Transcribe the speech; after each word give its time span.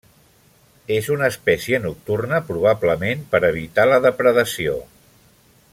És 0.95 1.09
una 1.15 1.27
espècie 1.33 1.81
nocturna, 1.83 2.41
probablement 2.49 3.21
per 3.35 3.43
evitar 3.51 3.87
la 3.93 4.01
depredació. 4.07 4.79